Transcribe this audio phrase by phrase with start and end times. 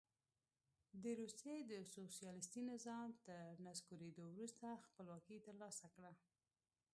[1.03, 6.11] د روسیې د سوسیالیستي نظام تر نسکورېدو وروسته خپلواکي ترلاسه کړه.